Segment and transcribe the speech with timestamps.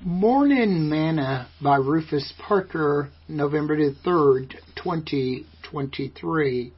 [0.00, 6.72] Morning Manna by Rufus Parker, November the 3rd, 2023.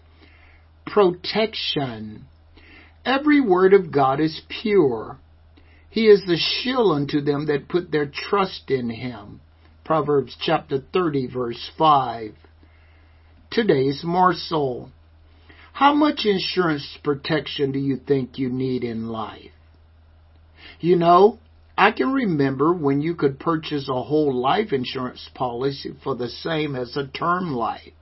[0.86, 2.24] Protection.
[3.04, 5.18] Every word of God is pure.
[5.90, 9.42] He is the shield unto them that put their trust in him.
[9.84, 12.32] Proverbs chapter 30 verse 5.
[13.50, 14.92] Today's morsel.
[15.74, 19.52] How much insurance protection do you think you need in life?
[20.80, 21.38] You know,
[21.80, 26.76] I can remember when you could purchase a whole life insurance policy for the same
[26.76, 27.94] as a term life.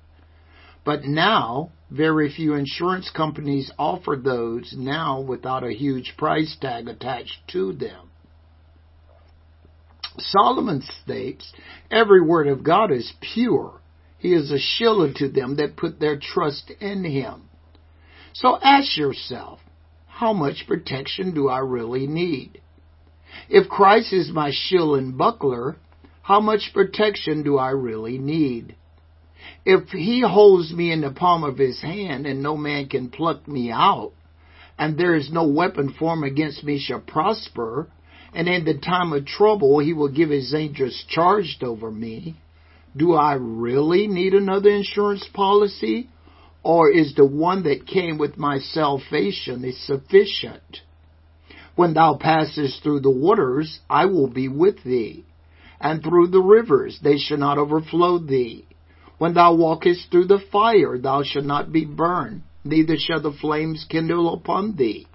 [0.85, 7.39] But now, very few insurance companies offer those now without a huge price tag attached
[7.53, 8.11] to them.
[10.19, 11.53] Solomon states,
[11.89, 13.81] Every word of God is pure.
[14.19, 17.49] He is a shield to them that put their trust in Him.
[18.33, 19.61] So ask yourself,
[20.09, 22.61] how much protection do I really need?
[23.49, 25.77] If Christ is my shield and buckler,
[26.23, 28.77] how much protection do I really need?
[29.65, 33.49] If he holds me in the palm of his hand and no man can pluck
[33.49, 34.13] me out,
[34.79, 37.89] and there is no weapon formed against me shall prosper,
[38.35, 42.37] and in the time of trouble he will give his angels charged over me,
[42.95, 46.11] do I really need another insurance policy?
[46.63, 50.83] Or is the one that came with my salvation is sufficient?
[51.79, 55.25] When thou passest through the waters, I will be with thee.
[55.81, 58.67] And through the rivers, they shall not overflow thee.
[59.19, 63.87] When thou walkest through the fire, thou shalt not be burned, neither shall the flames
[63.89, 65.07] kindle upon thee.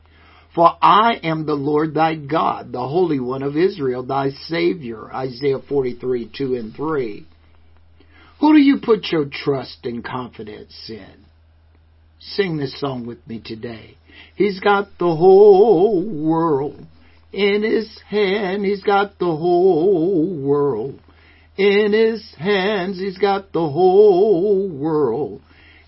[0.56, 5.14] For I am the Lord thy God, the Holy One of Israel, thy Savior.
[5.14, 7.28] Isaiah 43, 2 and 3.
[8.40, 11.26] Who do you put your trust and confidence in?
[12.22, 13.98] Sing this song with me today.
[14.36, 16.04] He's got the whole
[16.34, 16.84] world
[17.32, 18.66] in his hand.
[18.66, 21.00] He's got the whole world
[21.58, 23.00] in his hands.
[23.00, 25.42] He's got the whole world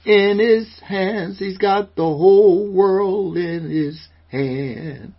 [0.05, 1.39] in his hands.
[1.39, 5.15] He's got the whole world in his hand.